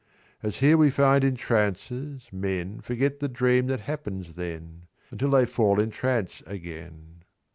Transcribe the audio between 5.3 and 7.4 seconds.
fall in trance again.